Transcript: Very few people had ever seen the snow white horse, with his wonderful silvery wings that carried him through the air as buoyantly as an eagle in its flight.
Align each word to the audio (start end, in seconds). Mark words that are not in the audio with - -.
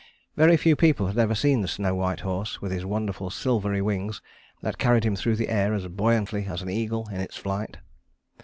Very 0.35 0.57
few 0.57 0.75
people 0.75 1.05
had 1.05 1.19
ever 1.19 1.35
seen 1.35 1.61
the 1.61 1.67
snow 1.67 1.93
white 1.93 2.21
horse, 2.21 2.59
with 2.59 2.71
his 2.71 2.83
wonderful 2.83 3.29
silvery 3.29 3.83
wings 3.83 4.19
that 4.61 4.79
carried 4.79 5.03
him 5.03 5.15
through 5.15 5.35
the 5.35 5.49
air 5.49 5.75
as 5.75 5.85
buoyantly 5.89 6.45
as 6.45 6.63
an 6.63 6.71
eagle 6.71 7.07
in 7.09 7.21
its 7.21 7.37
flight. 7.37 7.77